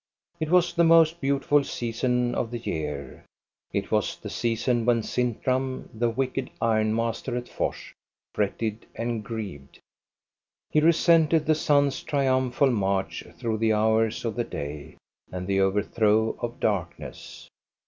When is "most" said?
0.83-1.21